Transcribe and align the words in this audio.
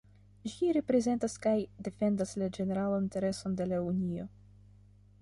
Ĝi 0.53 0.69
reprezentas 0.77 1.35
kaj 1.43 1.53
defendas 1.89 2.33
la 2.43 2.49
ĝeneralan 2.57 3.07
intereson 3.09 3.59
de 3.63 3.73
la 3.75 3.85
Unio. 3.93 4.31